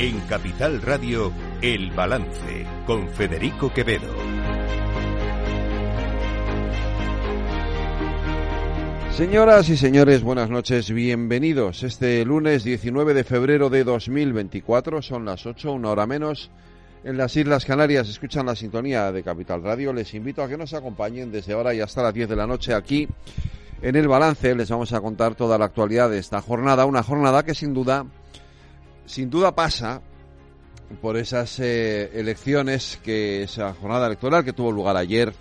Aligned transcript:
En 0.00 0.20
Capital 0.28 0.80
Radio, 0.80 1.32
El 1.60 1.90
Balance, 1.90 2.64
con 2.86 3.08
Federico 3.08 3.74
Quevedo. 3.74 4.06
Señoras 9.10 9.68
y 9.68 9.76
señores, 9.76 10.22
buenas 10.22 10.50
noches, 10.50 10.92
bienvenidos. 10.92 11.82
Este 11.82 12.24
lunes 12.24 12.62
19 12.62 13.12
de 13.12 13.24
febrero 13.24 13.70
de 13.70 13.82
2024, 13.82 15.02
son 15.02 15.24
las 15.24 15.44
8, 15.44 15.72
una 15.72 15.90
hora 15.90 16.06
menos. 16.06 16.52
En 17.02 17.16
las 17.16 17.34
Islas 17.34 17.64
Canarias 17.64 18.08
escuchan 18.08 18.46
la 18.46 18.54
sintonía 18.54 19.10
de 19.10 19.24
Capital 19.24 19.64
Radio. 19.64 19.92
Les 19.92 20.14
invito 20.14 20.44
a 20.44 20.48
que 20.48 20.56
nos 20.56 20.74
acompañen 20.74 21.32
desde 21.32 21.54
ahora 21.54 21.74
y 21.74 21.80
hasta 21.80 22.04
las 22.04 22.14
10 22.14 22.28
de 22.28 22.36
la 22.36 22.46
noche 22.46 22.72
aquí 22.72 23.08
en 23.82 23.96
el 23.96 24.06
balance. 24.06 24.54
Les 24.54 24.70
vamos 24.70 24.92
a 24.92 25.00
contar 25.00 25.34
toda 25.34 25.58
la 25.58 25.64
actualidad 25.64 26.08
de 26.08 26.18
esta 26.18 26.40
jornada, 26.40 26.86
una 26.86 27.02
jornada 27.02 27.42
que 27.42 27.56
sin 27.56 27.74
duda, 27.74 28.06
sin 29.08 29.30
duda 29.30 29.54
pasa 29.54 30.02
por 31.00 31.16
esas 31.16 31.58
eh, 31.60 32.10
elecciones 32.14 32.98
que 33.02 33.42
esa 33.42 33.74
jornada 33.74 34.06
electoral 34.06 34.44
que 34.44 34.52
tuvo 34.52 34.70
lugar 34.70 34.96
ayer 34.96 35.32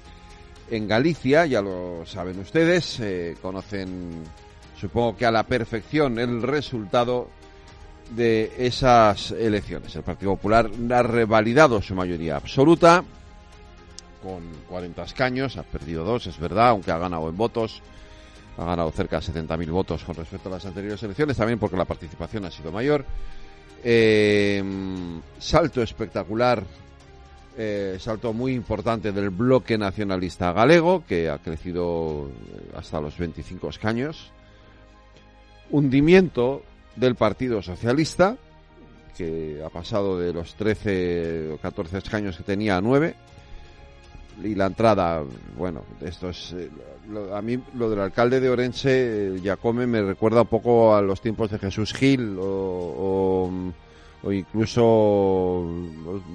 en 0.70 0.88
Galicia, 0.88 1.46
ya 1.46 1.62
lo 1.62 2.06
saben 2.06 2.40
ustedes, 2.40 3.00
eh, 3.00 3.36
conocen 3.42 4.24
supongo 4.80 5.16
que 5.16 5.26
a 5.26 5.32
la 5.32 5.44
perfección 5.44 6.20
el 6.20 6.42
resultado 6.42 7.30
de 8.12 8.52
esas 8.58 9.32
elecciones. 9.32 9.96
El 9.96 10.04
Partido 10.04 10.36
Popular 10.36 10.70
ha 10.92 11.04
revalidado 11.04 11.82
su 11.82 11.96
mayoría 11.96 12.38
absoluta 12.38 13.04
con 14.24 14.44
40 14.70 15.04
escaños, 15.04 15.58
ha 15.58 15.64
perdido 15.64 16.04
dos, 16.04 16.28
es 16.28 16.40
verdad, 16.40 16.70
aunque 16.70 16.92
ha 16.92 16.98
ganado 16.98 17.30
en 17.30 17.38
votos, 17.38 17.82
ha 18.58 18.66
ganado 18.66 18.92
cerca 18.92 19.20
de 19.20 19.26
70.000 19.26 19.72
votos 19.72 20.04
con 20.04 20.16
respecto 20.16 20.50
a 20.50 20.54
las 20.54 20.66
anteriores 20.66 21.02
elecciones, 21.04 21.38
también 21.38 21.60
porque 21.60 21.78
la 21.78 21.86
participación 21.86 22.46
ha 22.46 22.52
sido 22.52 22.72
mayor. 22.72 23.06
Eh, 23.84 24.64
salto 25.40 25.82
espectacular 25.82 26.64
eh, 27.60 27.98
salto 28.00 28.34
muy 28.34 28.54
importante 28.54 29.12
del 29.12 29.32
bloque 29.32 29.80
nacionalista 29.80 30.54
galego, 30.54 31.04
que 31.08 31.28
ha 31.28 31.40
crecido 31.40 32.30
hasta 32.76 33.02
los 33.02 33.18
25 33.18 33.70
escaños. 33.70 34.32
Hundimiento 35.72 36.62
del 36.96 37.16
Partido 37.16 37.64
Socialista, 37.64 38.38
que 39.18 39.60
ha 39.66 39.70
pasado 39.70 40.20
de 40.20 40.34
los 40.34 40.54
13 40.54 41.54
o 41.54 41.58
14 41.58 41.98
escaños 41.98 42.38
que 42.38 42.44
tenía 42.44 42.78
a 42.78 42.82
9. 42.82 43.16
Y 44.44 44.56
la 44.56 44.68
entrada, 44.68 45.24
bueno, 45.58 45.84
esto 46.02 46.30
es. 46.30 46.54
Eh, 46.54 46.70
a 47.34 47.42
mí 47.42 47.60
lo 47.76 47.90
del 47.90 48.00
alcalde 48.00 48.40
de 48.40 48.50
Orense, 48.50 49.40
Jacome, 49.44 49.88
me 49.88 50.02
recuerda 50.02 50.42
un 50.42 50.48
poco 50.48 50.96
a 50.96 51.02
los 51.02 51.22
tiempos 51.22 51.50
de 51.50 51.58
Jesús 51.58 51.94
Gil 51.94 52.38
o 52.40 53.74
o 54.24 54.32
incluso 54.32 55.66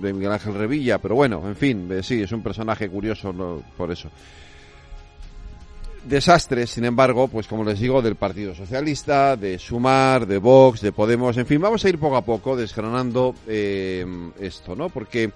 de 0.00 0.12
Miguel 0.12 0.33
Ángel 0.33 0.55
Revilla, 0.55 0.98
pero 0.98 1.14
bueno, 1.14 1.42
en 1.47 1.56
fin, 1.56 1.89
eh, 1.91 2.03
sí, 2.03 2.23
es 2.23 2.33
un 2.33 2.42
personaje 2.42 2.89
curioso 2.89 3.34
por 3.77 3.91
eso. 3.91 4.08
Desastres, 6.05 6.70
sin 6.70 6.84
embargo, 6.84 7.28
pues 7.28 7.47
como 7.47 7.64
les 7.64 7.78
digo, 7.78 8.03
del 8.03 8.17
Partido 8.17 8.55
Socialista, 8.55 9.36
de 9.36 9.58
Sumar, 9.58 10.27
de 10.27 10.39
Vox, 10.39 10.80
de 10.80 10.92
Podemos, 10.92 11.36
en 11.36 11.47
fin, 11.47 11.61
vamos 11.61 11.84
a 11.84 11.89
ir 11.89 11.98
poco 11.98 12.17
a 12.17 12.25
poco 12.25 12.56
desgranando 12.56 13.34
eh, 13.47 14.05
esto, 14.41 14.75
¿no? 14.75 14.89
Porque 14.89 15.33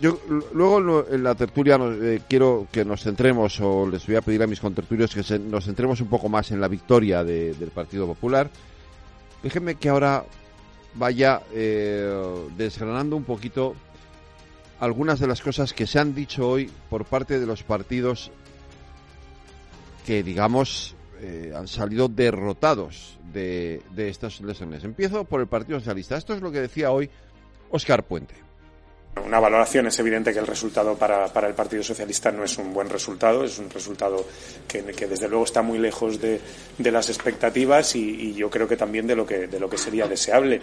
yo 0.00 0.18
luego 0.52 1.06
en 1.08 1.22
la 1.22 1.34
tertulia 1.34 1.78
eh, 1.80 2.20
quiero 2.28 2.66
que 2.70 2.84
nos 2.84 3.02
centremos, 3.02 3.60
o 3.60 3.88
les 3.88 4.06
voy 4.06 4.16
a 4.16 4.22
pedir 4.22 4.42
a 4.42 4.46
mis 4.46 4.60
contertulios 4.60 5.14
que 5.14 5.38
nos 5.38 5.64
centremos 5.64 6.00
un 6.00 6.08
poco 6.08 6.28
más 6.28 6.50
en 6.50 6.60
la 6.60 6.68
victoria 6.68 7.24
del 7.24 7.70
Partido 7.74 8.06
Popular. 8.06 8.50
Déjenme 9.42 9.76
que 9.76 9.88
ahora 9.88 10.24
vaya 10.94 11.42
eh, 11.52 12.12
desgranando 12.56 13.16
un 13.16 13.24
poquito 13.24 13.74
algunas 14.80 15.20
de 15.20 15.26
las 15.26 15.40
cosas 15.40 15.72
que 15.72 15.86
se 15.86 15.98
han 15.98 16.14
dicho 16.14 16.48
hoy 16.48 16.70
por 16.88 17.04
parte 17.04 17.38
de 17.38 17.46
los 17.46 17.62
partidos 17.62 18.30
que, 20.06 20.22
digamos, 20.22 20.94
eh, 21.20 21.52
han 21.54 21.68
salido 21.68 22.08
derrotados 22.08 23.18
de, 23.32 23.82
de 23.94 24.08
estas 24.08 24.40
elecciones. 24.40 24.82
Empiezo 24.84 25.24
por 25.24 25.40
el 25.40 25.46
Partido 25.46 25.78
Socialista. 25.78 26.16
Esto 26.16 26.34
es 26.34 26.40
lo 26.40 26.50
que 26.50 26.60
decía 26.60 26.90
hoy 26.90 27.10
Óscar 27.70 28.04
Puente. 28.04 28.49
Una 29.16 29.40
valoración 29.40 29.88
es 29.88 29.98
evidente 29.98 30.32
que 30.32 30.38
el 30.38 30.46
resultado 30.46 30.96
para, 30.96 31.26
para, 31.26 31.48
el 31.48 31.54
Partido 31.54 31.82
Socialista 31.82 32.30
no 32.30 32.44
es 32.44 32.56
un 32.58 32.72
buen 32.72 32.88
resultado, 32.88 33.44
es 33.44 33.58
un 33.58 33.68
resultado 33.68 34.24
que, 34.68 34.82
desde 34.82 35.28
luego 35.28 35.44
está 35.44 35.62
muy 35.62 35.78
lejos 35.78 36.20
de, 36.20 36.40
de 36.78 36.90
las 36.92 37.08
expectativas 37.08 37.96
y, 37.96 38.08
y, 38.08 38.34
yo 38.34 38.48
creo 38.48 38.68
que 38.68 38.76
también 38.76 39.08
de 39.08 39.16
lo 39.16 39.26
que, 39.26 39.48
de 39.48 39.58
lo 39.58 39.68
que 39.68 39.78
sería 39.78 40.06
deseable. 40.06 40.60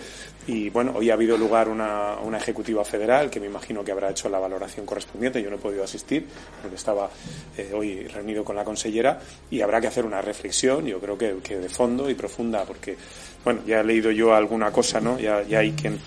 Y 0.48 0.70
bueno, 0.70 0.94
hoy 0.96 1.10
ha 1.10 1.14
habido 1.14 1.38
lugar 1.38 1.68
una, 1.68 2.16
una, 2.24 2.38
ejecutiva 2.38 2.86
federal 2.86 3.30
que 3.30 3.42
me 3.42 3.48
imagino 3.48 3.84
que 3.84 3.92
habrá 3.92 4.12
hecho 4.12 4.30
la 4.30 4.40
valoración 4.40 4.86
correspondiente. 4.86 5.44
Yo 5.44 5.50
no 5.50 5.58
he 5.58 5.60
podido 5.60 5.84
asistir 5.84 6.26
porque 6.62 6.78
estaba 6.78 7.10
eh, 7.58 7.72
hoy 7.76 8.08
reunido 8.08 8.46
con 8.46 8.56
la 8.56 8.64
consellera 8.64 9.20
y 9.52 9.60
habrá 9.60 9.82
que 9.82 9.88
hacer 9.88 10.06
una 10.06 10.22
reflexión, 10.22 10.86
yo 10.86 11.00
creo 11.02 11.18
que, 11.18 11.38
que 11.44 11.58
de 11.58 11.70
fondo 11.70 12.10
y 12.10 12.16
profunda, 12.16 12.64
porque 12.64 12.96
bueno, 13.44 13.62
ya 13.68 13.82
he 13.82 13.84
leído 13.84 14.10
yo 14.10 14.34
alguna 14.34 14.72
cosa, 14.72 15.02
¿no? 15.02 15.20
Ya, 15.20 15.44
ya 15.44 15.60
hay 15.60 15.74
quien 15.74 16.00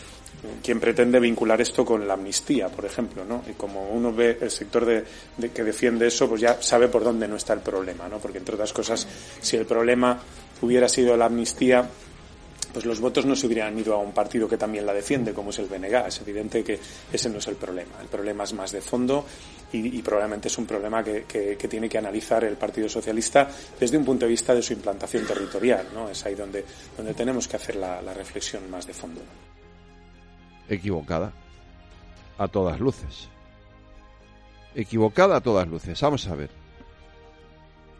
quien 0.62 0.80
pretende 0.80 1.20
vincular 1.20 1.60
esto 1.60 1.84
con 1.84 2.06
la 2.06 2.14
amnistía, 2.14 2.68
por 2.68 2.84
ejemplo, 2.84 3.24
¿no? 3.24 3.42
Y 3.48 3.52
como 3.54 3.90
uno 3.90 4.12
ve 4.12 4.38
el 4.40 4.50
sector 4.50 4.84
de, 4.84 5.04
que 5.50 5.64
defiende 5.64 6.06
eso, 6.06 6.28
pues 6.28 6.40
ya 6.40 6.62
sabe 6.62 6.88
por 6.88 7.04
dónde 7.04 7.28
no 7.28 7.36
está 7.36 7.52
el 7.52 7.60
problema, 7.60 8.08
¿no? 8.08 8.18
Porque 8.18 8.38
entre 8.38 8.54
otras 8.54 8.72
cosas, 8.72 9.06
si 9.40 9.56
el 9.56 9.66
problema 9.66 10.18
hubiera 10.62 10.88
sido 10.88 11.16
la 11.16 11.26
amnistía, 11.26 11.88
pues 12.72 12.86
los 12.86 13.00
votos 13.00 13.26
no 13.26 13.34
se 13.34 13.46
hubieran 13.46 13.76
ido 13.78 13.94
a 13.94 13.98
un 13.98 14.12
partido 14.12 14.48
que 14.48 14.56
también 14.56 14.86
la 14.86 14.94
defiende, 14.94 15.32
como 15.32 15.50
es 15.50 15.58
el 15.58 15.66
BNG. 15.66 16.06
Es 16.06 16.20
evidente 16.20 16.62
que 16.62 16.78
ese 17.12 17.28
no 17.28 17.38
es 17.38 17.46
el 17.48 17.56
problema. 17.56 17.96
El 18.00 18.06
problema 18.06 18.44
es 18.44 18.52
más 18.52 18.70
de 18.70 18.80
fondo 18.80 19.26
y, 19.72 20.00
probablemente 20.02 20.48
es 20.48 20.56
un 20.56 20.66
problema 20.66 21.02
que, 21.02 21.56
tiene 21.68 21.88
que 21.88 21.98
analizar 21.98 22.44
el 22.44 22.56
Partido 22.56 22.88
Socialista 22.88 23.48
desde 23.78 23.96
un 23.96 24.04
punto 24.04 24.24
de 24.24 24.30
vista 24.30 24.54
de 24.54 24.62
su 24.62 24.72
implantación 24.72 25.26
territorial. 25.26 25.88
¿no? 25.92 26.08
Es 26.08 26.24
ahí 26.26 26.36
donde, 26.36 26.64
donde 26.96 27.12
tenemos 27.14 27.48
que 27.48 27.56
hacer 27.56 27.74
la, 27.74 28.00
la 28.02 28.14
reflexión 28.14 28.70
más 28.70 28.86
de 28.86 28.94
fondo 28.94 29.20
equivocada 30.70 31.32
a 32.38 32.48
todas 32.48 32.80
luces. 32.80 33.28
Equivocada 34.74 35.36
a 35.36 35.40
todas 35.40 35.68
luces. 35.68 36.00
Vamos 36.00 36.26
a 36.28 36.34
ver. 36.34 36.50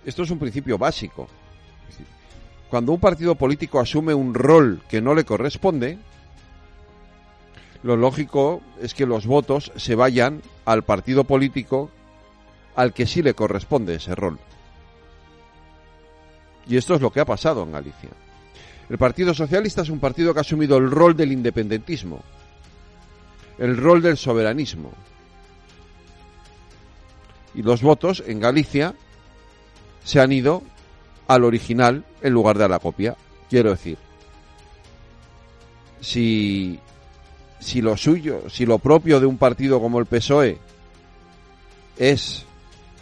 Esto 0.07 0.23
es 0.23 0.31
un 0.31 0.39
principio 0.39 0.79
básico. 0.79 1.29
Cuando 2.71 2.93
un 2.93 3.01
partido 3.01 3.35
político 3.35 3.81
asume 3.81 4.15
un 4.15 4.33
rol 4.33 4.81
que 4.89 5.03
no 5.03 5.15
le 5.15 5.25
corresponde, 5.25 5.99
lo 7.83 7.97
lógico 7.97 8.63
es 8.81 8.95
que 8.95 9.07
los 9.07 9.27
votos 9.27 9.73
se 9.77 9.97
vayan 9.97 10.41
al 10.65 10.85
partido 10.85 11.25
político 11.25 11.91
al 12.77 12.93
que 12.93 13.07
sí 13.07 13.23
le 13.23 13.35
corresponde 13.35 13.97
ese 13.97 14.15
rol. 14.15 14.39
Y 16.69 16.77
esto 16.77 16.95
es 16.95 17.01
lo 17.01 17.11
que 17.11 17.21
ha 17.21 17.25
pasado 17.25 17.65
en 17.65 17.73
Galicia. 17.73 18.11
El 18.89 18.99
Partido 18.99 19.35
Socialista 19.35 19.83
es 19.83 19.89
un 19.89 19.99
partido 19.99 20.33
que 20.33 20.41
ha 20.41 20.43
asumido 20.43 20.77
el 20.77 20.91
rol 20.91 21.17
del 21.17 21.33
independentismo, 21.33 22.23
el 23.61 23.77
rol 23.77 24.03
del 24.03 24.17
soberanismo. 24.17 24.91
Y 27.55 27.63
los 27.63 27.83
votos 27.83 28.25
en 28.27 28.41
Galicia 28.41 28.95
se 30.03 30.19
han 30.19 30.33
ido 30.33 30.63
al 31.29 31.45
original 31.45 32.05
en 32.23 32.33
lugar 32.33 32.59
de 32.59 32.65
a 32.65 32.69
la 32.69 32.79
copia. 32.79 33.17
Quiero 33.49 33.71
decir, 33.71 33.99
si, 36.01 36.81
si 37.59 37.83
lo 37.83 37.97
suyo, 37.97 38.49
si 38.49 38.65
lo 38.65 38.79
propio 38.79 39.21
de 39.21 39.27
un 39.27 39.37
partido 39.37 39.81
como 39.81 39.99
el 39.99 40.07
PSOE 40.07 40.59
es 41.99 42.47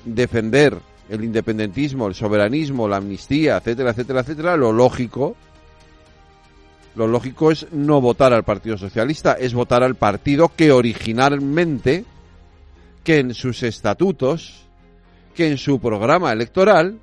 defender 0.04 0.76
el 1.08 1.22
independentismo, 1.24 2.08
el 2.08 2.14
soberanismo, 2.14 2.88
la 2.88 2.96
amnistía, 2.96 3.58
etcétera, 3.58 3.90
etcétera, 3.90 4.20
etcétera, 4.20 4.56
lo 4.56 4.72
lógico 4.72 5.36
lo 6.94 7.06
lógico 7.06 7.50
es 7.50 7.66
no 7.72 8.00
votar 8.00 8.32
al 8.32 8.44
Partido 8.44 8.76
Socialista, 8.76 9.34
es 9.34 9.54
votar 9.54 9.82
al 9.82 9.94
partido 9.94 10.50
que 10.54 10.72
originalmente, 10.72 12.04
que 13.04 13.18
en 13.18 13.34
sus 13.34 13.62
estatutos, 13.62 14.66
que 15.34 15.48
en 15.48 15.58
su 15.58 15.80
programa 15.80 16.32
electoral, 16.32 16.98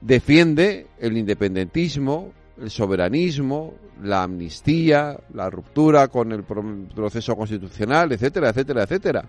defiende 0.00 0.86
el 0.98 1.16
independentismo, 1.16 2.32
el 2.60 2.70
soberanismo, 2.70 3.74
la 4.02 4.24
amnistía, 4.24 5.18
la 5.32 5.50
ruptura 5.50 6.08
con 6.08 6.32
el 6.32 6.44
proceso 6.44 7.36
constitucional, 7.36 8.12
etcétera, 8.12 8.50
etcétera, 8.50 8.82
etcétera. 8.82 9.24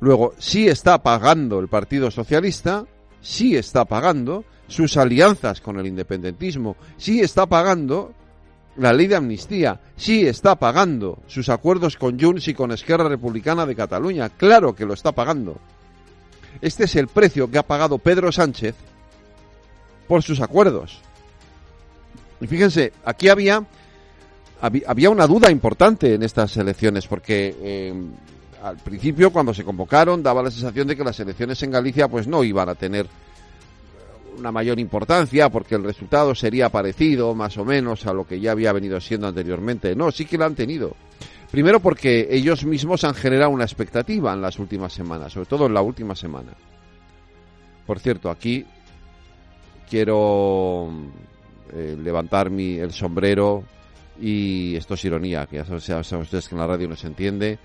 Luego, 0.00 0.34
sí 0.38 0.68
está 0.68 1.02
pagando 1.02 1.58
el 1.58 1.68
Partido 1.68 2.10
Socialista, 2.10 2.86
sí 3.20 3.56
está 3.56 3.84
pagando 3.84 4.44
sus 4.68 4.96
alianzas 4.96 5.60
con 5.60 5.78
el 5.78 5.86
independentismo, 5.86 6.76
sí 6.96 7.20
está 7.20 7.46
pagando 7.46 8.12
la 8.76 8.92
ley 8.92 9.08
de 9.08 9.16
amnistía, 9.16 9.80
sí 9.96 10.26
está 10.26 10.54
pagando 10.54 11.18
sus 11.26 11.48
acuerdos 11.48 11.96
con 11.96 12.20
Junts 12.20 12.46
y 12.48 12.54
con 12.54 12.70
Esquerra 12.70 13.08
Republicana 13.08 13.66
de 13.66 13.74
Cataluña, 13.74 14.28
claro 14.28 14.74
que 14.74 14.86
lo 14.86 14.94
está 14.94 15.12
pagando. 15.12 15.58
Este 16.60 16.84
es 16.84 16.94
el 16.96 17.08
precio 17.08 17.50
que 17.50 17.58
ha 17.58 17.66
pagado 17.66 17.98
Pedro 17.98 18.30
Sánchez 18.30 18.76
por 20.06 20.22
sus 20.22 20.40
acuerdos. 20.40 21.00
Y 22.40 22.46
fíjense, 22.46 22.92
aquí 23.04 23.28
había, 23.28 23.64
había 24.60 25.10
una 25.10 25.26
duda 25.26 25.50
importante 25.50 26.14
en 26.14 26.22
estas 26.22 26.56
elecciones, 26.56 27.06
porque 27.06 27.56
eh, 27.60 27.94
al 28.62 28.76
principio 28.76 29.32
cuando 29.32 29.52
se 29.54 29.64
convocaron 29.64 30.22
daba 30.22 30.42
la 30.42 30.50
sensación 30.50 30.86
de 30.86 30.96
que 30.96 31.04
las 31.04 31.18
elecciones 31.20 31.62
en 31.62 31.70
Galicia 31.70 32.08
pues 32.08 32.26
no 32.26 32.44
iban 32.44 32.68
a 32.68 32.74
tener 32.74 33.06
una 34.38 34.52
mayor 34.52 34.78
importancia 34.78 35.48
porque 35.48 35.74
el 35.74 35.84
resultado 35.84 36.34
sería 36.34 36.68
parecido 36.70 37.34
más 37.34 37.56
o 37.58 37.64
menos 37.64 38.06
a 38.06 38.12
lo 38.12 38.26
que 38.26 38.40
ya 38.40 38.52
había 38.52 38.72
venido 38.72 39.00
siendo 39.00 39.26
anteriormente. 39.26 39.94
No, 39.94 40.10
sí 40.10 40.24
que 40.24 40.38
lo 40.38 40.44
han 40.44 40.54
tenido. 40.54 40.94
Primero 41.50 41.80
porque 41.80 42.28
ellos 42.30 42.64
mismos 42.64 43.04
han 43.04 43.14
generado 43.14 43.50
una 43.50 43.64
expectativa 43.64 44.32
en 44.32 44.42
las 44.42 44.58
últimas 44.58 44.92
semanas, 44.92 45.32
sobre 45.32 45.46
todo 45.46 45.66
en 45.66 45.74
la 45.74 45.80
última 45.80 46.14
semana. 46.14 46.52
Por 47.86 47.98
cierto, 48.00 48.30
aquí 48.30 48.66
quiero 49.88 50.90
eh, 51.72 51.96
levantar 51.98 52.50
mi, 52.50 52.76
el 52.76 52.92
sombrero 52.92 53.64
y 54.20 54.76
esto 54.76 54.94
es 54.94 55.04
ironía, 55.04 55.46
que 55.46 55.56
ya 55.56 55.64
saben 55.64 56.22
ustedes 56.22 56.48
que 56.48 56.54
en 56.54 56.60
la 56.60 56.66
radio 56.66 56.88
no 56.88 56.96
se 56.96 57.06
entiende, 57.06 57.58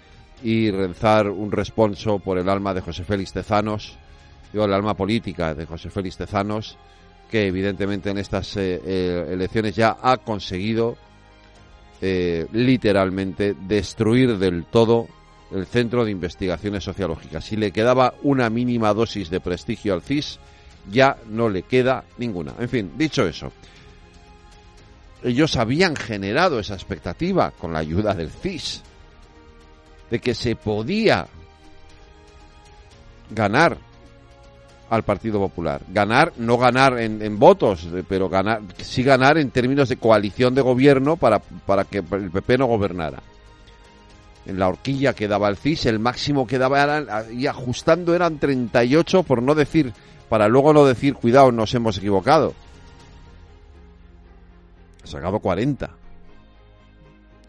y 0.43 0.71
rezar 0.71 1.29
un 1.29 1.51
responso 1.51 2.19
por 2.19 2.37
el 2.37 2.47
alma 2.47 2.73
de 2.73 2.81
José 2.81 3.03
Félix 3.03 3.33
Tezanos, 3.33 3.97
el 4.53 4.73
alma 4.73 4.93
política 4.95 5.53
de 5.53 5.65
José 5.65 5.89
Félix 5.89 6.17
Tezanos, 6.17 6.77
que 7.29 7.47
evidentemente 7.47 8.09
en 8.11 8.17
estas 8.19 8.55
eh, 8.57 8.81
eh, 8.85 9.29
elecciones 9.31 9.75
ya 9.75 9.97
ha 10.01 10.17
conseguido 10.17 10.97
literalmente 12.51 13.55
destruir 13.57 14.37
del 14.37 14.65
todo 14.65 15.07
el 15.53 15.65
Centro 15.65 16.03
de 16.03 16.11
Investigaciones 16.11 16.83
Sociológicas. 16.83 17.45
Si 17.45 17.55
le 17.55 17.71
quedaba 17.71 18.13
una 18.23 18.49
mínima 18.49 18.93
dosis 18.93 19.29
de 19.29 19.39
prestigio 19.39 19.93
al 19.93 20.01
CIS, 20.01 20.39
ya 20.91 21.17
no 21.29 21.49
le 21.49 21.63
queda 21.63 22.03
ninguna. 22.17 22.53
En 22.59 22.67
fin, 22.67 22.91
dicho 22.97 23.25
eso, 23.25 23.53
ellos 25.23 25.55
habían 25.55 25.95
generado 25.95 26.59
esa 26.59 26.73
expectativa 26.73 27.51
con 27.51 27.71
la 27.71 27.79
ayuda 27.79 28.13
del 28.13 28.29
CIS 28.29 28.81
de 30.09 30.19
que 30.19 30.33
se 30.33 30.55
podía 30.55 31.27
ganar 33.29 33.77
al 34.89 35.03
Partido 35.03 35.39
Popular. 35.39 35.81
Ganar, 35.89 36.33
no 36.37 36.57
ganar 36.57 36.99
en, 36.99 37.39
votos, 37.39 37.87
pero 38.07 38.29
ganar, 38.29 38.61
sí 38.77 39.03
ganar 39.03 39.37
en 39.37 39.49
términos 39.51 39.89
de 39.89 39.97
coalición 39.97 40.53
de 40.53 40.61
gobierno 40.61 41.17
para, 41.17 41.39
para 41.39 41.83
que 41.85 41.99
el 41.99 42.31
PP 42.31 42.57
no 42.57 42.67
gobernara. 42.67 43.21
En 44.45 44.59
la 44.59 44.67
horquilla 44.67 45.13
que 45.13 45.27
daba 45.27 45.47
el 45.47 45.57
CIS, 45.57 45.85
el 45.85 45.99
máximo 45.99 46.45
que 46.45 46.57
daba 46.57 47.23
y 47.31 47.47
ajustando 47.47 48.13
eran 48.13 48.39
38, 48.39 49.23
por 49.23 49.41
no 49.41 49.55
decir 49.55 49.93
para 50.33 50.47
luego 50.47 50.73
no 50.73 50.83
decir, 50.83 51.13
cuidado, 51.13 51.51
nos 51.51 51.75
hemos 51.75 51.99
equivocado. 51.99 52.55
Sacado 55.03 55.39
40 55.39 55.91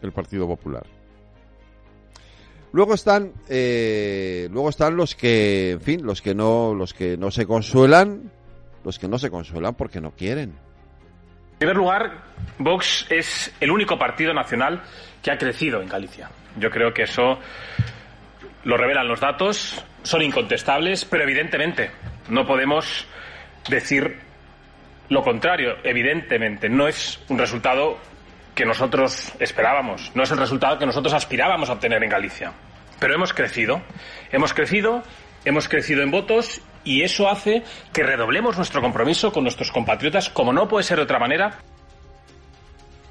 el 0.03 0.11
Partido 0.11 0.47
Popular. 0.47 0.85
Luego 2.75 2.93
están, 2.93 3.31
eh, 3.47 4.49
luego 4.51 4.67
están 4.67 4.97
los 4.97 5.15
que, 5.15 5.71
en 5.71 5.79
fin, 5.79 6.05
los 6.05 6.21
que 6.21 6.35
no, 6.35 6.73
los 6.73 6.93
que 6.93 7.15
no 7.15 7.31
se 7.31 7.45
consuelan, 7.45 8.29
los 8.83 8.99
que 8.99 9.07
no 9.07 9.17
se 9.17 9.29
consuelan 9.29 9.75
porque 9.75 10.01
no 10.01 10.11
quieren. 10.11 10.49
En 11.53 11.57
primer 11.57 11.77
lugar, 11.77 12.11
Vox 12.59 13.05
es 13.09 13.55
el 13.61 13.71
único 13.71 13.97
partido 13.97 14.33
nacional 14.33 14.83
que 15.23 15.31
ha 15.31 15.37
crecido 15.37 15.81
en 15.81 15.87
Galicia. 15.87 16.29
Yo 16.59 16.69
creo 16.69 16.93
que 16.93 17.03
eso 17.03 17.39
lo 18.65 18.75
revelan 18.75 19.07
los 19.07 19.21
datos, 19.21 19.81
son 20.03 20.21
incontestables, 20.21 21.05
pero 21.05 21.23
evidentemente 21.23 21.91
no 22.27 22.45
podemos 22.45 23.07
decir 23.69 24.17
lo 25.07 25.23
contrario. 25.23 25.77
Evidentemente, 25.81 26.67
no 26.67 26.89
es 26.89 27.21
un 27.29 27.37
resultado 27.37 27.99
que 28.53 28.65
nosotros 28.65 29.31
esperábamos, 29.39 30.11
no 30.13 30.23
es 30.23 30.31
el 30.31 30.39
resultado 30.39 30.77
que 30.77 30.85
nosotros 30.85 31.13
aspirábamos 31.13 31.69
a 31.69 31.73
obtener 31.73 32.03
en 32.03 32.09
Galicia. 32.09 32.51
Pero 32.99 33.15
hemos 33.15 33.33
crecido, 33.33 33.81
hemos 34.31 34.53
crecido, 34.53 35.03
hemos 35.43 35.67
crecido 35.67 36.01
en 36.01 36.11
votos 36.11 36.61
y 36.83 37.01
eso 37.01 37.29
hace 37.29 37.63
que 37.91 38.03
redoblemos 38.03 38.57
nuestro 38.57 38.81
compromiso 38.81 39.31
con 39.33 39.43
nuestros 39.43 39.71
compatriotas, 39.71 40.29
como 40.29 40.53
no 40.53 40.67
puede 40.67 40.83
ser 40.83 40.97
de 40.97 41.03
otra 41.03 41.19
manera. 41.19 41.59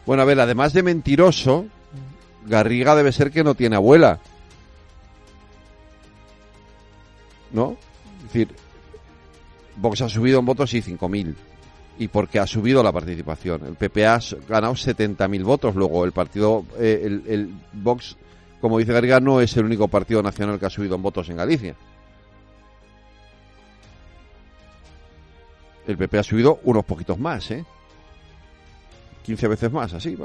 Bueno, 0.06 0.22
a 0.22 0.26
ver, 0.26 0.40
además 0.40 0.72
de 0.72 0.82
mentiroso, 0.82 1.66
Garriga 2.46 2.94
debe 2.94 3.12
ser 3.12 3.30
que 3.30 3.44
no 3.44 3.54
tiene 3.54 3.76
abuela. 3.76 4.20
¿No? 7.52 7.76
Es 8.18 8.22
decir, 8.24 8.48
Vox 9.76 10.02
ha 10.02 10.08
subido 10.08 10.40
en 10.40 10.46
votos 10.46 10.74
y 10.74 10.82
5.000. 10.82 11.34
Y 11.98 12.08
porque 12.08 12.40
ha 12.40 12.46
subido 12.46 12.82
la 12.82 12.92
participación. 12.92 13.66
El 13.66 13.76
PP 13.76 14.06
ha 14.06 14.18
ganado 14.48 14.74
70.000 14.74 15.44
votos. 15.44 15.74
Luego 15.76 16.04
el 16.04 16.12
partido, 16.12 16.64
eh, 16.78 17.20
el, 17.26 17.54
Vox, 17.72 18.16
como 18.64 18.78
dice 18.78 18.94
Garriga, 18.94 19.20
no 19.20 19.42
es 19.42 19.54
el 19.58 19.66
único 19.66 19.88
partido 19.88 20.22
nacional 20.22 20.58
que 20.58 20.64
ha 20.64 20.70
subido 20.70 20.94
en 20.94 21.02
votos 21.02 21.28
en 21.28 21.36
Galicia. 21.36 21.76
El 25.86 25.98
PP 25.98 26.18
ha 26.18 26.22
subido 26.22 26.60
unos 26.64 26.82
poquitos 26.86 27.18
más, 27.18 27.50
¿eh? 27.50 27.62
15 29.26 29.48
veces 29.48 29.70
más, 29.70 29.92
así, 29.92 30.16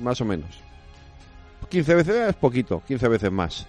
más 0.00 0.20
o 0.20 0.24
menos. 0.24 0.60
15 1.68 1.94
veces 1.96 2.28
es 2.28 2.36
poquito, 2.36 2.80
15 2.86 3.08
veces 3.08 3.32
más. 3.32 3.66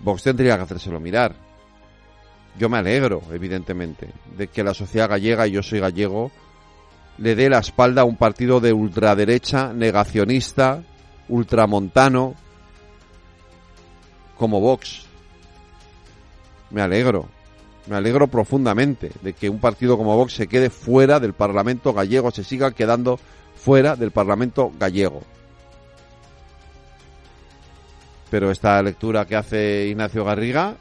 Vox 0.00 0.24
tendría 0.24 0.56
que 0.56 0.64
hacérselo 0.64 0.98
mirar 0.98 1.36
yo 2.58 2.68
me 2.68 2.78
alegro, 2.78 3.22
evidentemente, 3.30 4.08
de 4.36 4.48
que 4.48 4.64
la 4.64 4.74
sociedad 4.74 5.08
gallega, 5.08 5.46
y 5.46 5.52
yo 5.52 5.62
soy 5.62 5.78
gallego, 5.78 6.32
le 7.18 7.36
dé 7.36 7.48
la 7.48 7.60
espalda 7.60 8.02
a 8.02 8.06
un 8.06 8.16
partido 8.16 8.58
de 8.58 8.72
ultraderecha, 8.72 9.72
negacionista, 9.72 10.82
ultramontano, 11.28 12.34
como 14.36 14.60
Vox. 14.60 15.06
Me 16.70 16.82
alegro, 16.82 17.28
me 17.86 17.96
alegro 17.96 18.28
profundamente 18.28 19.10
de 19.22 19.32
que 19.32 19.48
un 19.48 19.58
partido 19.58 19.96
como 19.96 20.16
Vox 20.16 20.34
se 20.34 20.48
quede 20.48 20.70
fuera 20.70 21.20
del 21.20 21.32
Parlamento 21.32 21.92
gallego, 21.92 22.30
se 22.30 22.44
siga 22.44 22.72
quedando 22.72 23.18
fuera 23.56 23.96
del 23.96 24.10
Parlamento 24.10 24.72
gallego. 24.78 25.22
Pero 28.30 28.50
esta 28.50 28.82
lectura 28.82 29.26
que 29.26 29.36
hace 29.36 29.86
Ignacio 29.88 30.24
Garriga 30.24 30.76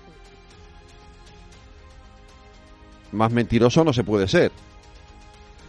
Más 3.12 3.32
mentiroso 3.32 3.84
no 3.84 3.94
se 3.94 4.04
puede 4.04 4.28
ser. 4.28 4.52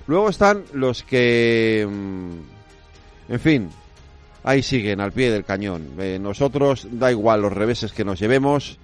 Luego 0.06 0.28
están 0.30 0.64
los 0.72 1.02
que, 1.02 1.86
mm, 1.88 3.32
en 3.32 3.40
fin, 3.40 3.70
ahí 4.44 4.62
siguen 4.62 5.00
al 5.00 5.12
pie 5.12 5.30
del 5.30 5.44
cañón. 5.44 5.92
Eh, 5.98 6.18
nosotros 6.20 6.86
da 6.90 7.10
igual 7.10 7.42
los 7.42 7.52
reveses 7.52 7.92
que 7.92 8.04
nos 8.04 8.18
llevemos, 8.18 8.78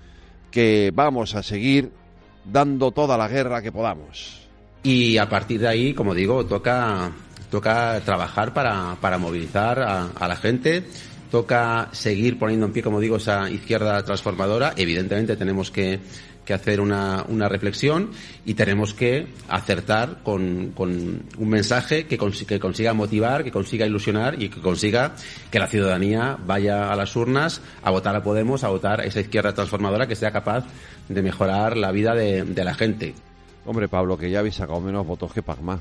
que 0.50 0.92
vamos 0.94 1.34
a 1.34 1.42
seguir 1.42 1.90
dando 2.44 2.90
toda 2.90 3.16
la 3.16 3.28
guerra 3.28 3.62
que 3.62 3.72
podamos. 3.72 4.40
Y 4.82 5.16
a 5.16 5.28
partir 5.28 5.60
de 5.60 5.68
ahí, 5.68 5.94
como 5.94 6.14
digo, 6.14 6.44
toca, 6.44 7.10
toca 7.50 8.00
trabajar 8.04 8.52
para, 8.52 8.96
para 9.00 9.18
movilizar 9.18 9.80
a, 9.80 10.08
a 10.08 10.28
la 10.28 10.36
gente, 10.36 10.84
toca 11.30 11.88
seguir 11.92 12.38
poniendo 12.38 12.66
en 12.66 12.72
pie, 12.72 12.82
como 12.82 13.00
digo, 13.00 13.16
esa 13.16 13.48
izquierda 13.50 14.04
transformadora. 14.04 14.74
Evidentemente 14.76 15.36
tenemos 15.36 15.70
que 15.70 16.00
que 16.44 16.54
hacer 16.54 16.80
una, 16.80 17.24
una 17.28 17.48
reflexión 17.48 18.10
y 18.44 18.54
tenemos 18.54 18.94
que 18.94 19.26
acertar 19.48 20.22
con, 20.22 20.72
con 20.74 21.22
un 21.38 21.48
mensaje 21.48 22.06
que, 22.06 22.18
que 22.18 22.60
consiga 22.60 22.94
motivar, 22.94 23.44
que 23.44 23.50
consiga 23.50 23.86
ilusionar 23.86 24.40
y 24.42 24.48
que 24.48 24.60
consiga 24.60 25.14
que 25.50 25.58
la 25.58 25.66
ciudadanía 25.66 26.36
vaya 26.46 26.92
a 26.92 26.96
las 26.96 27.16
urnas 27.16 27.62
a 27.82 27.90
votar 27.90 28.14
a 28.16 28.22
Podemos, 28.22 28.64
a 28.64 28.68
votar 28.68 29.00
a 29.00 29.04
esa 29.04 29.20
izquierda 29.20 29.54
transformadora 29.54 30.06
que 30.06 30.16
sea 30.16 30.30
capaz 30.30 30.64
de 31.08 31.22
mejorar 31.22 31.76
la 31.76 31.92
vida 31.92 32.14
de, 32.14 32.44
de 32.44 32.64
la 32.64 32.74
gente. 32.74 33.14
Hombre, 33.66 33.88
Pablo, 33.88 34.18
que 34.18 34.30
ya 34.30 34.40
habéis 34.40 34.56
sacado 34.56 34.80
menos 34.80 35.06
votos 35.06 35.32
que 35.32 35.42
Pacma. 35.42 35.80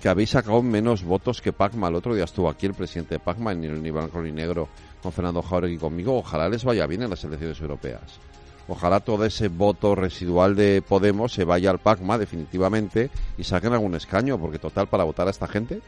Que 0.00 0.08
habéis 0.08 0.30
sacado 0.30 0.62
menos 0.62 1.02
votos 1.02 1.40
que 1.40 1.52
Pacma. 1.52 1.88
El 1.88 1.96
otro 1.96 2.14
día 2.14 2.24
estuvo 2.24 2.48
aquí 2.48 2.66
el 2.66 2.74
presidente 2.74 3.14
de 3.14 3.20
Pacma, 3.20 3.54
ni, 3.54 3.68
ni 3.68 3.90
blanco 3.90 4.20
ni 4.22 4.32
negro, 4.32 4.68
con 5.02 5.12
Fernando 5.12 5.42
Jauregui 5.42 5.78
conmigo. 5.78 6.16
Ojalá 6.18 6.48
les 6.48 6.64
vaya 6.64 6.86
bien 6.86 7.02
en 7.02 7.10
las 7.10 7.22
elecciones 7.24 7.60
europeas. 7.60 8.20
Ojalá 8.68 9.00
todo 9.00 9.24
ese 9.24 9.48
voto 9.48 9.94
residual 9.94 10.54
de 10.54 10.82
Podemos 10.86 11.32
se 11.32 11.44
vaya 11.44 11.70
al 11.70 11.78
PACMA 11.78 12.18
definitivamente 12.18 13.10
y 13.38 13.44
saquen 13.44 13.72
algún 13.72 13.94
escaño, 13.94 14.38
porque 14.38 14.58
total, 14.58 14.88
para 14.88 15.04
votar 15.04 15.26
a 15.26 15.30
esta 15.30 15.48
gente, 15.48 15.80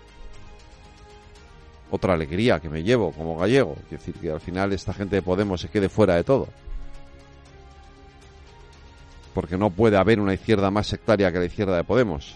otra 1.90 2.14
alegría 2.14 2.58
que 2.58 2.70
me 2.70 2.82
llevo 2.82 3.12
como 3.12 3.36
gallego. 3.36 3.76
Es 3.84 3.90
decir, 3.90 4.14
que 4.14 4.30
al 4.30 4.40
final 4.40 4.72
esta 4.72 4.94
gente 4.94 5.16
de 5.16 5.22
Podemos 5.22 5.60
se 5.60 5.68
quede 5.68 5.90
fuera 5.90 6.14
de 6.14 6.24
todo. 6.24 6.48
Porque 9.34 9.58
no 9.58 9.68
puede 9.68 9.98
haber 9.98 10.18
una 10.18 10.32
izquierda 10.32 10.70
más 10.70 10.86
sectaria 10.86 11.30
que 11.30 11.38
la 11.38 11.44
izquierda 11.44 11.76
de 11.76 11.84
Podemos. 11.84 12.34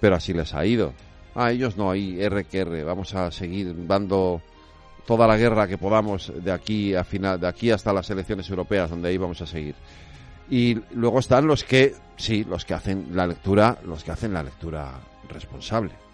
Pero 0.00 0.14
así 0.14 0.32
les 0.32 0.54
ha 0.54 0.64
ido. 0.64 0.92
Ah, 1.34 1.50
ellos 1.50 1.76
no, 1.76 1.90
hay 1.90 2.22
R 2.22 2.44
que 2.44 2.60
R. 2.60 2.84
Vamos 2.84 3.12
a 3.14 3.32
seguir 3.32 3.74
dando 3.88 4.40
toda 5.08 5.26
la 5.26 5.38
guerra 5.38 5.66
que 5.66 5.78
podamos 5.78 6.30
de 6.36 6.52
aquí 6.52 6.94
a 6.94 7.02
final, 7.02 7.40
de 7.40 7.48
aquí 7.48 7.70
hasta 7.70 7.94
las 7.94 8.10
elecciones 8.10 8.50
europeas, 8.50 8.90
donde 8.90 9.08
ahí 9.08 9.16
vamos 9.16 9.40
a 9.40 9.46
seguir. 9.46 9.74
Y 10.50 10.78
luego 10.92 11.20
están 11.20 11.46
los 11.46 11.64
que, 11.64 11.94
sí, 12.18 12.44
los 12.44 12.66
que 12.66 12.74
hacen 12.74 13.08
la 13.14 13.26
lectura, 13.26 13.78
los 13.86 14.04
que 14.04 14.10
hacen 14.10 14.34
la 14.34 14.42
lectura 14.42 15.00
responsable. 15.30 16.07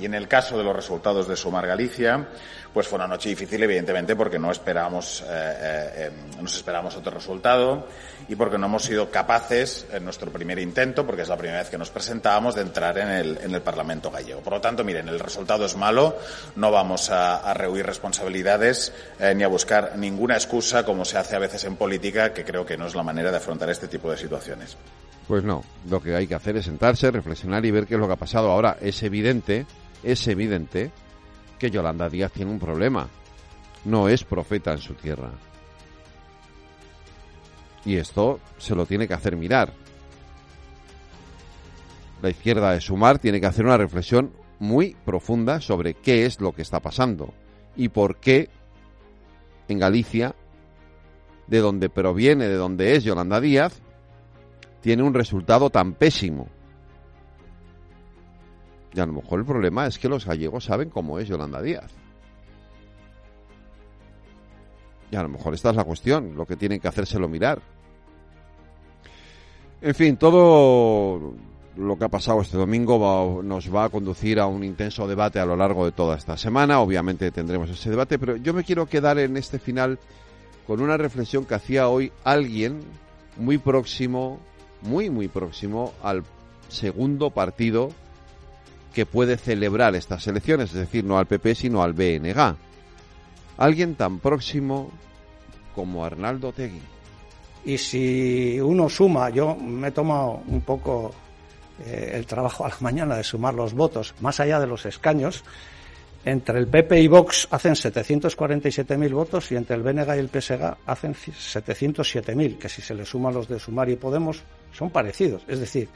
Y 0.00 0.04
en 0.04 0.14
el 0.14 0.28
caso 0.28 0.56
de 0.56 0.64
los 0.64 0.74
resultados 0.74 1.26
de 1.26 1.36
Sumar 1.36 1.66
Galicia, 1.66 2.28
pues 2.72 2.86
fue 2.86 2.96
una 2.96 3.08
noche 3.08 3.30
difícil, 3.30 3.62
evidentemente, 3.62 4.14
porque 4.14 4.38
no 4.38 4.52
esperábamos, 4.52 5.24
eh, 5.26 5.90
eh, 5.96 6.10
nos 6.40 6.54
esperábamos 6.54 6.94
otro 6.96 7.12
resultado 7.12 7.86
y 8.28 8.36
porque 8.36 8.58
no 8.58 8.66
hemos 8.66 8.84
sido 8.84 9.10
capaces, 9.10 9.86
en 9.92 10.04
nuestro 10.04 10.30
primer 10.30 10.58
intento, 10.58 11.04
porque 11.06 11.22
es 11.22 11.28
la 11.28 11.36
primera 11.36 11.60
vez 11.60 11.70
que 11.70 11.78
nos 11.78 11.90
presentábamos, 11.90 12.54
de 12.54 12.62
entrar 12.62 12.98
en 12.98 13.08
el, 13.08 13.38
en 13.38 13.54
el 13.54 13.62
Parlamento 13.62 14.10
gallego. 14.10 14.40
Por 14.40 14.52
lo 14.52 14.60
tanto, 14.60 14.84
miren, 14.84 15.08
el 15.08 15.18
resultado 15.18 15.64
es 15.64 15.76
malo, 15.76 16.16
no 16.56 16.70
vamos 16.70 17.10
a, 17.10 17.38
a 17.38 17.54
rehuir 17.54 17.86
responsabilidades 17.86 18.92
eh, 19.18 19.34
ni 19.34 19.42
a 19.42 19.48
buscar 19.48 19.96
ninguna 19.96 20.34
excusa, 20.34 20.84
como 20.84 21.04
se 21.04 21.18
hace 21.18 21.36
a 21.36 21.40
veces 21.40 21.64
en 21.64 21.76
política, 21.76 22.32
que 22.32 22.44
creo 22.44 22.64
que 22.64 22.76
no 22.76 22.86
es 22.86 22.94
la 22.94 23.02
manera 23.02 23.30
de 23.30 23.38
afrontar 23.38 23.70
este 23.70 23.88
tipo 23.88 24.10
de 24.10 24.18
situaciones. 24.18 24.76
Pues 25.26 25.44
no, 25.44 25.62
lo 25.90 26.00
que 26.00 26.14
hay 26.14 26.26
que 26.26 26.34
hacer 26.34 26.56
es 26.56 26.64
sentarse, 26.64 27.10
reflexionar 27.10 27.64
y 27.66 27.70
ver 27.70 27.86
qué 27.86 27.94
es 27.94 28.00
lo 28.00 28.06
que 28.06 28.14
ha 28.14 28.16
pasado. 28.16 28.50
Ahora, 28.50 28.78
es 28.80 29.02
evidente 29.02 29.66
es 30.02 30.26
evidente 30.28 30.90
que 31.58 31.70
Yolanda 31.70 32.08
Díaz 32.08 32.32
tiene 32.32 32.50
un 32.50 32.58
problema. 32.58 33.08
No 33.84 34.08
es 34.08 34.24
profeta 34.24 34.72
en 34.72 34.78
su 34.78 34.94
tierra. 34.94 35.30
Y 37.84 37.96
esto 37.96 38.40
se 38.58 38.74
lo 38.74 38.86
tiene 38.86 39.08
que 39.08 39.14
hacer 39.14 39.36
mirar. 39.36 39.72
La 42.22 42.30
izquierda 42.30 42.72
de 42.72 42.80
Sumar 42.80 43.18
tiene 43.18 43.40
que 43.40 43.46
hacer 43.46 43.64
una 43.64 43.76
reflexión 43.76 44.32
muy 44.58 44.96
profunda 45.04 45.60
sobre 45.60 45.94
qué 45.94 46.26
es 46.26 46.40
lo 46.40 46.52
que 46.52 46.62
está 46.62 46.80
pasando 46.80 47.32
y 47.76 47.88
por 47.88 48.16
qué 48.16 48.50
en 49.68 49.78
Galicia, 49.78 50.34
de 51.46 51.58
donde 51.58 51.88
proviene, 51.88 52.48
de 52.48 52.56
donde 52.56 52.96
es 52.96 53.04
Yolanda 53.04 53.40
Díaz, 53.40 53.80
tiene 54.80 55.02
un 55.02 55.14
resultado 55.14 55.70
tan 55.70 55.92
pésimo. 55.94 56.48
Y 58.98 59.00
a 59.00 59.06
lo 59.06 59.12
mejor 59.12 59.38
el 59.38 59.46
problema 59.46 59.86
es 59.86 59.96
que 59.96 60.08
los 60.08 60.26
gallegos 60.26 60.64
saben 60.64 60.90
cómo 60.90 61.20
es 61.20 61.28
Yolanda 61.28 61.62
Díaz. 61.62 61.92
Y 65.12 65.14
a 65.14 65.22
lo 65.22 65.28
mejor 65.28 65.54
esta 65.54 65.70
es 65.70 65.76
la 65.76 65.84
cuestión, 65.84 66.34
lo 66.34 66.44
que 66.44 66.56
tienen 66.56 66.80
que 66.80 66.88
hacérselo 66.88 67.28
mirar. 67.28 67.62
En 69.80 69.94
fin, 69.94 70.16
todo 70.16 71.32
lo 71.76 71.96
que 71.96 72.04
ha 72.06 72.08
pasado 72.08 72.40
este 72.40 72.56
domingo 72.56 73.40
nos 73.44 73.72
va 73.72 73.84
a 73.84 73.88
conducir 73.88 74.40
a 74.40 74.46
un 74.46 74.64
intenso 74.64 75.06
debate 75.06 75.38
a 75.38 75.46
lo 75.46 75.54
largo 75.54 75.84
de 75.84 75.92
toda 75.92 76.16
esta 76.16 76.36
semana. 76.36 76.80
Obviamente 76.80 77.30
tendremos 77.30 77.70
ese 77.70 77.90
debate, 77.90 78.18
pero 78.18 78.34
yo 78.34 78.52
me 78.52 78.64
quiero 78.64 78.86
quedar 78.86 79.20
en 79.20 79.36
este 79.36 79.60
final 79.60 80.00
con 80.66 80.80
una 80.80 80.96
reflexión 80.96 81.44
que 81.44 81.54
hacía 81.54 81.88
hoy 81.88 82.10
alguien 82.24 82.80
muy 83.36 83.58
próximo, 83.58 84.40
muy, 84.82 85.08
muy 85.08 85.28
próximo 85.28 85.92
al 86.02 86.24
segundo 86.68 87.30
partido 87.30 87.92
que 88.92 89.06
puede 89.06 89.36
celebrar 89.36 89.94
estas 89.94 90.26
elecciones, 90.26 90.70
es 90.70 90.76
decir, 90.76 91.04
no 91.04 91.18
al 91.18 91.26
PP 91.26 91.54
sino 91.54 91.82
al 91.82 91.92
BNG. 91.92 92.56
Alguien 93.58 93.94
tan 93.94 94.18
próximo 94.18 94.90
como 95.74 96.04
Arnaldo 96.04 96.52
Tegui. 96.52 96.82
Y 97.64 97.78
si 97.78 98.60
uno 98.60 98.88
suma, 98.88 99.30
yo 99.30 99.54
me 99.56 99.88
he 99.88 99.90
tomado 99.90 100.42
un 100.46 100.60
poco 100.62 101.12
eh, 101.84 102.12
el 102.14 102.26
trabajo 102.26 102.64
a 102.64 102.68
la 102.68 102.76
mañana 102.80 103.16
de 103.16 103.24
sumar 103.24 103.54
los 103.54 103.74
votos, 103.74 104.14
más 104.20 104.40
allá 104.40 104.58
de 104.60 104.66
los 104.66 104.86
escaños, 104.86 105.44
entre 106.24 106.58
el 106.58 106.66
PP 106.66 107.00
y 107.00 107.08
Vox 107.08 107.48
hacen 107.50 107.74
747.000 107.74 109.12
votos 109.12 109.52
y 109.52 109.56
entre 109.56 109.76
el 109.76 109.82
BNG 109.82 110.16
y 110.16 110.18
el 110.18 110.28
PSG 110.28 110.76
hacen 110.84 111.14
707.000, 111.14 112.58
que 112.58 112.68
si 112.68 112.82
se 112.82 112.94
le 112.94 113.04
suman 113.04 113.34
los 113.34 113.48
de 113.48 113.58
Sumar 113.58 113.88
y 113.88 113.96
Podemos 113.96 114.42
son 114.72 114.90
parecidos. 114.90 115.42
Es 115.46 115.60
decir, 115.60 115.88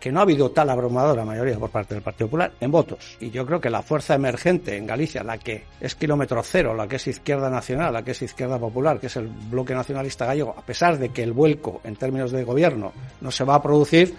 que 0.00 0.12
no 0.12 0.20
ha 0.20 0.22
habido 0.22 0.50
tal 0.50 0.70
abrumadora 0.70 1.24
mayoría 1.24 1.58
por 1.58 1.70
parte 1.70 1.94
del 1.94 2.02
Partido 2.02 2.28
Popular 2.28 2.52
en 2.60 2.70
votos. 2.70 3.16
Y 3.20 3.30
yo 3.30 3.44
creo 3.44 3.60
que 3.60 3.70
la 3.70 3.82
fuerza 3.82 4.14
emergente 4.14 4.76
en 4.76 4.86
Galicia, 4.86 5.22
la 5.22 5.38
que 5.38 5.64
es 5.80 5.94
kilómetro 5.94 6.42
cero, 6.42 6.74
la 6.74 6.86
que 6.86 6.96
es 6.96 7.06
izquierda 7.06 7.50
nacional, 7.50 7.92
la 7.92 8.02
que 8.02 8.12
es 8.12 8.22
izquierda 8.22 8.58
popular, 8.58 9.00
que 9.00 9.08
es 9.08 9.16
el 9.16 9.28
bloque 9.28 9.74
nacionalista 9.74 10.26
gallego, 10.26 10.54
a 10.56 10.62
pesar 10.62 10.98
de 10.98 11.10
que 11.10 11.22
el 11.22 11.32
vuelco 11.32 11.80
en 11.84 11.96
términos 11.96 12.30
de 12.30 12.44
gobierno 12.44 12.92
no 13.20 13.30
se 13.30 13.44
va 13.44 13.56
a 13.56 13.62
producir, 13.62 14.14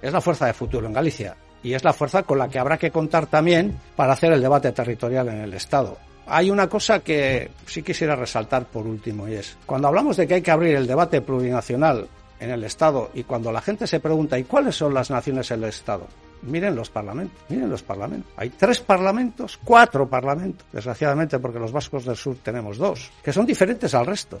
es 0.00 0.12
la 0.12 0.20
fuerza 0.20 0.46
de 0.46 0.52
futuro 0.52 0.86
en 0.86 0.92
Galicia. 0.92 1.36
Y 1.62 1.74
es 1.74 1.84
la 1.84 1.92
fuerza 1.92 2.24
con 2.24 2.38
la 2.38 2.48
que 2.48 2.58
habrá 2.58 2.76
que 2.76 2.90
contar 2.90 3.26
también 3.26 3.78
para 3.94 4.14
hacer 4.14 4.32
el 4.32 4.42
debate 4.42 4.72
territorial 4.72 5.28
en 5.28 5.42
el 5.42 5.54
Estado. 5.54 5.96
Hay 6.26 6.50
una 6.50 6.68
cosa 6.68 7.00
que 7.00 7.50
sí 7.66 7.82
quisiera 7.82 8.16
resaltar 8.16 8.66
por 8.66 8.86
último 8.86 9.28
y 9.28 9.34
es, 9.34 9.56
cuando 9.66 9.88
hablamos 9.88 10.16
de 10.16 10.26
que 10.26 10.34
hay 10.34 10.42
que 10.42 10.50
abrir 10.50 10.76
el 10.76 10.86
debate 10.86 11.20
plurinacional 11.20 12.08
en 12.42 12.50
el 12.50 12.64
Estado 12.64 13.10
y 13.14 13.22
cuando 13.22 13.52
la 13.52 13.60
gente 13.60 13.86
se 13.86 14.00
pregunta 14.00 14.38
¿y 14.38 14.44
cuáles 14.44 14.74
son 14.74 14.92
las 14.92 15.10
naciones 15.10 15.50
en 15.52 15.62
el 15.62 15.68
Estado? 15.68 16.06
Miren 16.42 16.74
los 16.74 16.90
parlamentos, 16.90 17.38
miren 17.48 17.70
los 17.70 17.84
parlamentos. 17.84 18.32
Hay 18.36 18.50
tres 18.50 18.80
parlamentos, 18.80 19.60
cuatro 19.62 20.08
parlamentos, 20.08 20.66
desgraciadamente 20.72 21.38
porque 21.38 21.60
los 21.60 21.70
vascos 21.70 22.04
del 22.04 22.16
sur 22.16 22.36
tenemos 22.42 22.78
dos, 22.78 23.12
que 23.22 23.32
son 23.32 23.46
diferentes 23.46 23.94
al 23.94 24.06
resto. 24.06 24.40